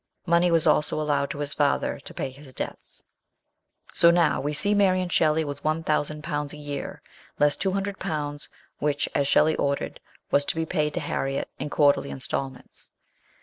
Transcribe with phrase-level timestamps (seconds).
[0.25, 3.03] Money was also allowed by his father to pay his debts.
[3.89, 4.07] BIRTH OF A CHILD.
[4.15, 7.03] 87 So now we see Mary and Shelley with one thousand pounds a year,
[7.37, 9.99] less two hundred pounds which, as Shelley ordered,
[10.31, 12.89] was to be paid to Harriet in quarterly instalments.